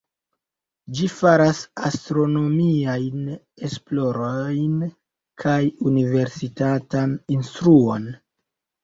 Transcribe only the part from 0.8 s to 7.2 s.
Ĝi faras astronomiajn esplorojn kaj universitatan